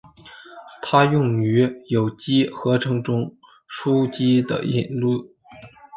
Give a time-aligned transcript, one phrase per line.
[0.81, 3.35] 它用于有机合成中
[3.69, 5.29] 巯基的引入。